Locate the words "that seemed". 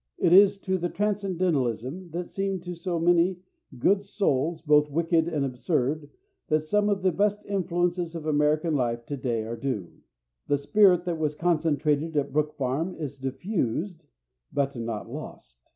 2.09-2.63